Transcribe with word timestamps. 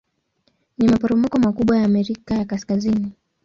Ni 0.77 0.85
maporomoko 0.91 1.37
makubwa 1.39 1.77
ya 1.77 1.85
Amerika 1.85 2.35
ya 2.35 2.45
Kaskazini. 2.45 3.11